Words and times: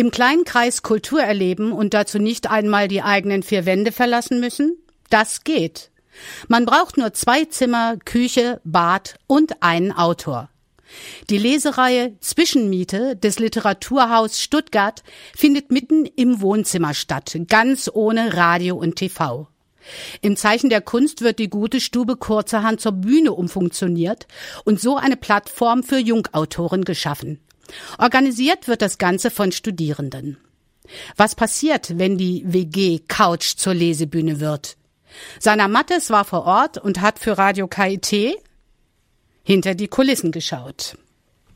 Im 0.00 0.10
kleinen 0.10 0.44
Kreis 0.44 0.80
Kultur 0.82 1.20
erleben 1.20 1.72
und 1.72 1.92
dazu 1.92 2.18
nicht 2.18 2.50
einmal 2.50 2.88
die 2.88 3.02
eigenen 3.02 3.42
vier 3.42 3.66
Wände 3.66 3.92
verlassen 3.92 4.40
müssen? 4.40 4.78
Das 5.10 5.44
geht. 5.44 5.90
Man 6.48 6.64
braucht 6.64 6.96
nur 6.96 7.12
zwei 7.12 7.44
Zimmer, 7.44 7.98
Küche, 8.02 8.62
Bad 8.64 9.16
und 9.26 9.62
einen 9.62 9.92
Autor. 9.92 10.48
Die 11.28 11.36
Lesereihe 11.36 12.18
Zwischenmiete 12.20 13.14
des 13.14 13.38
Literaturhaus 13.38 14.40
Stuttgart 14.40 15.02
findet 15.36 15.70
mitten 15.70 16.06
im 16.06 16.40
Wohnzimmer 16.40 16.94
statt, 16.94 17.36
ganz 17.46 17.90
ohne 17.92 18.32
Radio 18.32 18.76
und 18.76 18.96
TV. 18.96 19.48
Im 20.22 20.34
Zeichen 20.38 20.70
der 20.70 20.80
Kunst 20.80 21.20
wird 21.20 21.38
die 21.38 21.50
gute 21.50 21.78
Stube 21.78 22.16
kurzerhand 22.16 22.80
zur 22.80 22.92
Bühne 22.92 23.34
umfunktioniert 23.34 24.26
und 24.64 24.80
so 24.80 24.96
eine 24.96 25.18
Plattform 25.18 25.82
für 25.82 25.98
Jungautoren 25.98 26.84
geschaffen. 26.84 27.38
Organisiert 27.98 28.68
wird 28.68 28.82
das 28.82 28.98
Ganze 28.98 29.30
von 29.30 29.52
Studierenden. 29.52 30.38
Was 31.16 31.34
passiert, 31.34 31.98
wenn 31.98 32.18
die 32.18 32.42
WG 32.46 33.00
Couch 33.06 33.56
zur 33.56 33.74
Lesebühne 33.74 34.40
wird? 34.40 34.76
Sana 35.38 35.68
Mattes 35.68 36.10
war 36.10 36.24
vor 36.24 36.44
Ort 36.44 36.78
und 36.78 37.00
hat 37.00 37.18
für 37.18 37.38
Radio 37.38 37.68
KIT 37.68 38.36
hinter 39.42 39.74
die 39.74 39.88
Kulissen 39.88 40.32
geschaut. 40.32 40.96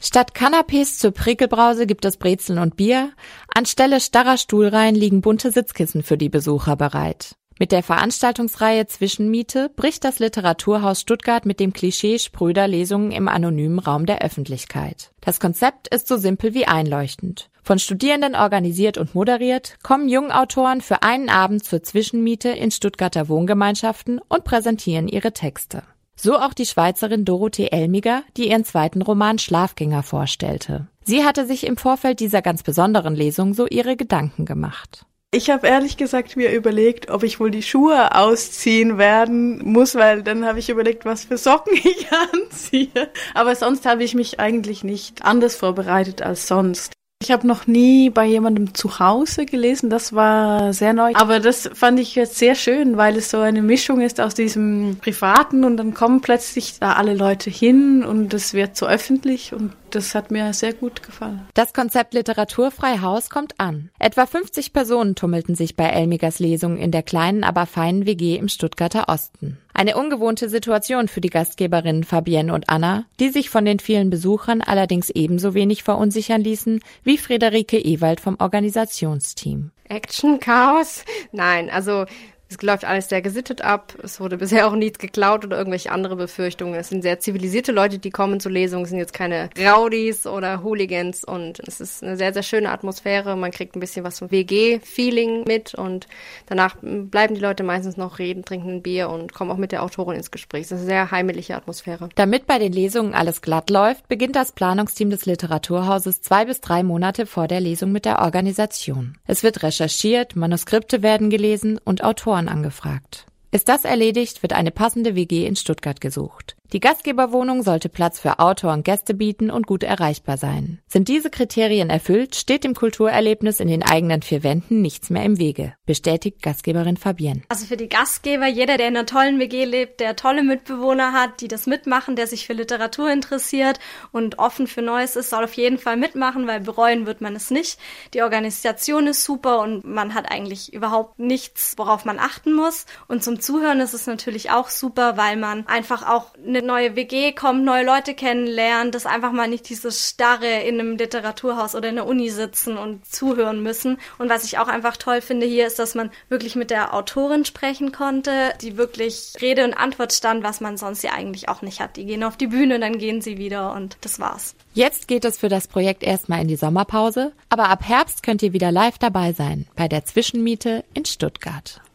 Statt 0.00 0.34
Canapés 0.34 0.98
zur 0.98 1.12
Prickelbrause 1.12 1.86
gibt 1.86 2.04
es 2.04 2.16
Brezeln 2.16 2.58
und 2.58 2.76
Bier. 2.76 3.12
Anstelle 3.54 4.00
starrer 4.00 4.36
Stuhlreihen 4.36 4.94
liegen 4.94 5.22
bunte 5.22 5.50
Sitzkissen 5.50 6.02
für 6.02 6.18
die 6.18 6.28
Besucher 6.28 6.76
bereit. 6.76 7.36
Mit 7.58 7.72
der 7.72 7.82
Veranstaltungsreihe 7.82 8.86
Zwischenmiete 8.86 9.70
bricht 9.74 10.04
das 10.04 10.18
Literaturhaus 10.18 11.00
Stuttgart 11.00 11.46
mit 11.46 11.58
dem 11.58 11.72
Klischee 11.72 12.18
spröder 12.18 12.68
Lesungen 12.68 13.12
im 13.12 13.28
anonymen 13.28 13.78
Raum 13.78 14.04
der 14.04 14.20
Öffentlichkeit. 14.20 15.10
Das 15.22 15.40
Konzept 15.40 15.88
ist 15.88 16.06
so 16.06 16.18
simpel 16.18 16.52
wie 16.52 16.66
einleuchtend. 16.66 17.48
Von 17.62 17.78
Studierenden 17.78 18.34
organisiert 18.34 18.98
und 18.98 19.14
moderiert, 19.14 19.78
kommen 19.82 20.10
Jungautoren 20.10 20.82
für 20.82 21.02
einen 21.02 21.30
Abend 21.30 21.64
zur 21.64 21.82
Zwischenmiete 21.82 22.50
in 22.50 22.70
Stuttgarter 22.70 23.30
Wohngemeinschaften 23.30 24.20
und 24.28 24.44
präsentieren 24.44 25.08
ihre 25.08 25.32
Texte. 25.32 25.82
So 26.14 26.38
auch 26.38 26.52
die 26.52 26.66
Schweizerin 26.66 27.24
Dorothee 27.24 27.68
Elmiger, 27.68 28.22
die 28.36 28.50
ihren 28.50 28.64
zweiten 28.64 29.00
Roman 29.00 29.38
Schlafgänger 29.38 30.02
vorstellte. 30.02 30.88
Sie 31.04 31.24
hatte 31.24 31.46
sich 31.46 31.66
im 31.66 31.78
Vorfeld 31.78 32.20
dieser 32.20 32.42
ganz 32.42 32.62
besonderen 32.62 33.14
Lesung 33.14 33.54
so 33.54 33.66
ihre 33.66 33.96
Gedanken 33.96 34.44
gemacht. 34.44 35.06
Ich 35.32 35.50
habe 35.50 35.66
ehrlich 35.66 35.96
gesagt 35.96 36.36
mir 36.36 36.52
überlegt, 36.52 37.10
ob 37.10 37.22
ich 37.22 37.40
wohl 37.40 37.50
die 37.50 37.62
Schuhe 37.62 38.14
ausziehen 38.14 38.96
werden 38.96 39.58
muss, 39.64 39.94
weil 39.94 40.22
dann 40.22 40.46
habe 40.46 40.60
ich 40.60 40.70
überlegt, 40.70 41.04
was 41.04 41.24
für 41.24 41.36
Socken 41.36 41.74
ich 41.84 42.06
anziehe. 42.32 43.10
Aber 43.34 43.54
sonst 43.54 43.84
habe 43.86 44.04
ich 44.04 44.14
mich 44.14 44.40
eigentlich 44.40 44.84
nicht 44.84 45.24
anders 45.24 45.56
vorbereitet 45.56 46.22
als 46.22 46.46
sonst. 46.46 46.92
Ich 47.22 47.32
habe 47.32 47.46
noch 47.46 47.66
nie 47.66 48.10
bei 48.10 48.26
jemandem 48.26 48.74
zu 48.74 48.98
Hause 48.98 49.46
gelesen, 49.46 49.88
das 49.88 50.12
war 50.12 50.74
sehr 50.74 50.92
neu. 50.92 51.12
Aber 51.14 51.40
das 51.40 51.68
fand 51.72 51.98
ich 51.98 52.14
jetzt 52.14 52.36
sehr 52.36 52.54
schön, 52.54 52.98
weil 52.98 53.16
es 53.16 53.30
so 53.30 53.38
eine 53.38 53.62
Mischung 53.62 54.02
ist 54.02 54.20
aus 54.20 54.34
diesem 54.34 54.98
Privaten 55.00 55.64
und 55.64 55.78
dann 55.78 55.94
kommen 55.94 56.20
plötzlich 56.20 56.78
da 56.78 56.92
alle 56.92 57.14
Leute 57.14 57.48
hin 57.48 58.04
und 58.04 58.34
es 58.34 58.52
wird 58.52 58.76
so 58.76 58.86
öffentlich 58.86 59.54
und 59.54 59.72
das 59.90 60.14
hat 60.14 60.30
mir 60.30 60.52
sehr 60.52 60.74
gut 60.74 61.02
gefallen. 61.02 61.40
Das 61.54 61.72
Konzept 61.72 62.12
Literaturfrei 62.12 62.98
Haus 62.98 63.30
kommt 63.30 63.58
an. 63.58 63.88
Etwa 63.98 64.26
50 64.26 64.74
Personen 64.74 65.14
tummelten 65.14 65.54
sich 65.54 65.74
bei 65.74 65.86
Elmigers 65.86 66.38
Lesung 66.38 66.76
in 66.76 66.90
der 66.90 67.02
kleinen, 67.02 67.44
aber 67.44 67.64
feinen 67.64 68.04
WG 68.04 68.36
im 68.36 68.48
Stuttgarter 68.48 69.08
Osten. 69.08 69.56
Eine 69.78 69.98
ungewohnte 69.98 70.48
Situation 70.48 71.06
für 71.06 71.20
die 71.20 71.28
Gastgeberinnen 71.28 72.02
Fabienne 72.02 72.54
und 72.54 72.70
Anna, 72.70 73.04
die 73.20 73.28
sich 73.28 73.50
von 73.50 73.66
den 73.66 73.78
vielen 73.78 74.08
Besuchern 74.08 74.62
allerdings 74.62 75.10
ebenso 75.10 75.52
wenig 75.52 75.82
verunsichern 75.82 76.40
ließen 76.40 76.80
wie 77.04 77.18
Friederike 77.18 77.76
Ewald 77.76 78.20
vom 78.20 78.36
Organisationsteam. 78.38 79.72
Action, 79.90 80.40
Chaos? 80.40 81.04
Nein, 81.30 81.68
also 81.68 82.06
es 82.48 82.62
läuft 82.62 82.84
alles 82.84 83.08
sehr 83.08 83.22
gesittet 83.22 83.62
ab. 83.62 83.94
Es 84.02 84.20
wurde 84.20 84.36
bisher 84.38 84.68
auch 84.68 84.74
nichts 84.74 84.98
geklaut 84.98 85.44
oder 85.44 85.58
irgendwelche 85.58 85.90
andere 85.90 86.16
Befürchtungen. 86.16 86.74
Es 86.74 86.88
sind 86.88 87.02
sehr 87.02 87.18
zivilisierte 87.18 87.72
Leute, 87.72 87.98
die 87.98 88.10
kommen 88.10 88.40
zur 88.40 88.52
Lesung. 88.52 88.84
Es 88.84 88.90
sind 88.90 88.98
jetzt 88.98 89.12
keine 89.12 89.50
Rowdies 89.58 90.26
oder 90.26 90.62
Hooligans 90.62 91.24
und 91.24 91.60
es 91.66 91.80
ist 91.80 92.02
eine 92.02 92.16
sehr, 92.16 92.32
sehr 92.32 92.42
schöne 92.42 92.70
Atmosphäre. 92.70 93.36
Man 93.36 93.50
kriegt 93.50 93.74
ein 93.76 93.80
bisschen 93.80 94.04
was 94.04 94.18
vom 94.18 94.30
WG-Feeling 94.30 95.44
mit 95.44 95.74
und 95.74 96.06
danach 96.46 96.76
bleiben 96.80 97.34
die 97.34 97.40
Leute 97.40 97.62
meistens 97.62 97.96
noch 97.96 98.18
reden, 98.18 98.44
trinken 98.44 98.70
ein 98.70 98.82
Bier 98.82 99.10
und 99.10 99.32
kommen 99.32 99.50
auch 99.50 99.56
mit 99.56 99.72
der 99.72 99.82
Autorin 99.82 100.16
ins 100.16 100.30
Gespräch. 100.30 100.62
Es 100.62 100.72
ist 100.72 100.78
eine 100.78 100.86
sehr 100.86 101.10
heimelige 101.10 101.56
Atmosphäre. 101.56 102.08
Damit 102.14 102.46
bei 102.46 102.58
den 102.58 102.72
Lesungen 102.72 103.14
alles 103.14 103.42
glatt 103.42 103.70
läuft, 103.70 104.06
beginnt 104.08 104.36
das 104.36 104.52
Planungsteam 104.52 105.10
des 105.10 105.26
Literaturhauses 105.26 106.22
zwei 106.22 106.44
bis 106.44 106.60
drei 106.60 106.82
Monate 106.82 107.26
vor 107.26 107.48
der 107.48 107.60
Lesung 107.60 107.92
mit 107.92 108.04
der 108.04 108.20
Organisation. 108.20 109.16
Es 109.26 109.42
wird 109.42 109.62
recherchiert, 109.62 110.36
Manuskripte 110.36 111.02
werden 111.02 111.30
gelesen 111.30 111.80
und 111.84 112.04
Autoren 112.04 112.35
Autoren 112.36 112.48
angefragt. 112.48 113.24
Ist 113.50 113.68
das 113.68 113.84
erledigt, 113.86 114.42
wird 114.42 114.52
eine 114.52 114.70
passende 114.70 115.14
WG 115.14 115.46
in 115.46 115.56
Stuttgart 115.56 116.00
gesucht. 116.02 116.56
Die 116.72 116.80
Gastgeberwohnung 116.80 117.62
sollte 117.62 117.88
Platz 117.88 118.18
für 118.18 118.40
Autor 118.40 118.72
und 118.72 118.84
Gäste 118.84 119.14
bieten 119.14 119.50
und 119.52 119.68
gut 119.68 119.84
erreichbar 119.84 120.36
sein. 120.36 120.80
Sind 120.88 121.06
diese 121.06 121.30
Kriterien 121.30 121.90
erfüllt, 121.90 122.34
steht 122.34 122.64
dem 122.64 122.74
Kulturerlebnis 122.74 123.60
in 123.60 123.68
den 123.68 123.84
eigenen 123.84 124.22
vier 124.22 124.42
Wänden 124.42 124.82
nichts 124.82 125.08
mehr 125.08 125.22
im 125.22 125.38
Wege, 125.38 125.74
bestätigt 125.86 126.42
Gastgeberin 126.42 126.96
Fabienne. 126.96 127.42
Also 127.48 127.66
für 127.66 127.76
die 127.76 127.88
Gastgeber, 127.88 128.48
jeder, 128.48 128.78
der 128.78 128.88
in 128.88 128.96
einer 128.96 129.06
tollen 129.06 129.38
WG 129.38 129.64
lebt, 129.64 130.00
der 130.00 130.16
tolle 130.16 130.42
Mitbewohner 130.42 131.12
hat, 131.12 131.40
die 131.40 131.46
das 131.46 131.66
mitmachen, 131.66 132.16
der 132.16 132.26
sich 132.26 132.46
für 132.46 132.52
Literatur 132.52 133.12
interessiert 133.12 133.78
und 134.10 134.40
offen 134.40 134.66
für 134.66 134.82
Neues 134.82 135.14
ist, 135.14 135.30
soll 135.30 135.44
auf 135.44 135.54
jeden 135.54 135.78
Fall 135.78 135.96
mitmachen, 135.96 136.48
weil 136.48 136.60
bereuen 136.60 137.06
wird 137.06 137.20
man 137.20 137.36
es 137.36 137.50
nicht. 137.52 137.78
Die 138.12 138.22
Organisation 138.22 139.06
ist 139.06 139.22
super 139.22 139.60
und 139.60 139.84
man 139.84 140.14
hat 140.14 140.32
eigentlich 140.32 140.72
überhaupt 140.72 141.20
nichts, 141.20 141.74
worauf 141.76 142.04
man 142.04 142.18
achten 142.18 142.52
muss. 142.52 142.86
Und 143.06 143.22
zum 143.22 143.40
Zuhören 143.40 143.78
ist 143.78 143.94
es 143.94 144.08
natürlich 144.08 144.50
auch 144.50 144.68
super, 144.68 145.16
weil 145.16 145.36
man 145.36 145.64
einfach 145.68 146.08
auch 146.08 146.34
eine 146.56 146.66
neue 146.66 146.96
WG 146.96 147.32
kommt, 147.32 147.64
neue 147.64 147.84
Leute 147.84 148.14
kennenlernt, 148.14 148.94
dass 148.94 149.06
einfach 149.06 149.32
mal 149.32 149.48
nicht 149.48 149.68
dieses 149.68 150.08
starre 150.08 150.62
in 150.62 150.80
einem 150.80 150.96
Literaturhaus 150.96 151.74
oder 151.74 151.88
in 151.88 151.96
der 151.96 152.06
Uni 152.06 152.30
sitzen 152.30 152.76
und 152.76 153.06
zuhören 153.06 153.62
müssen. 153.62 153.98
Und 154.18 154.28
was 154.28 154.44
ich 154.44 154.58
auch 154.58 154.68
einfach 154.68 154.96
toll 154.96 155.20
finde 155.20 155.46
hier 155.46 155.66
ist, 155.66 155.78
dass 155.78 155.94
man 155.94 156.10
wirklich 156.28 156.56
mit 156.56 156.70
der 156.70 156.94
Autorin 156.94 157.44
sprechen 157.44 157.92
konnte, 157.92 158.52
die 158.62 158.76
wirklich 158.76 159.32
Rede 159.40 159.64
und 159.64 159.74
Antwort 159.74 160.12
stand, 160.12 160.42
was 160.42 160.60
man 160.60 160.76
sonst 160.76 161.02
ja 161.02 161.12
eigentlich 161.12 161.48
auch 161.48 161.62
nicht 161.62 161.80
hat. 161.80 161.96
Die 161.96 162.06
gehen 162.06 162.24
auf 162.24 162.36
die 162.36 162.48
Bühne, 162.48 162.78
dann 162.80 162.98
gehen 162.98 163.20
sie 163.20 163.38
wieder 163.38 163.72
und 163.74 163.96
das 164.00 164.18
war's. 164.18 164.54
Jetzt 164.74 165.08
geht 165.08 165.24
es 165.24 165.38
für 165.38 165.48
das 165.48 165.68
Projekt 165.68 166.02
erstmal 166.02 166.42
in 166.42 166.48
die 166.48 166.56
Sommerpause, 166.56 167.32
aber 167.48 167.68
ab 167.68 167.82
Herbst 167.82 168.22
könnt 168.22 168.42
ihr 168.42 168.52
wieder 168.52 168.70
live 168.72 168.98
dabei 168.98 169.32
sein 169.32 169.66
bei 169.74 169.88
der 169.88 170.04
Zwischenmiete 170.04 170.84
in 170.94 171.04
Stuttgart. 171.04 171.80